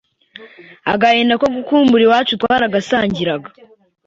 [0.93, 3.49] agahinda ko gukumbura iwacu twaragasangiraga.